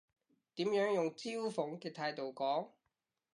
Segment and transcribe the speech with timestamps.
[0.55, 2.69] 點樣用嘲諷嘅態度講？